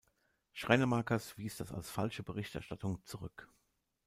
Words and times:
Schreinemakers 0.53 1.37
wies 1.37 1.57
das 1.57 1.71
als 1.71 1.91
falsche 1.91 2.23
Berichterstattung 2.23 3.05
zurück. 3.05 3.47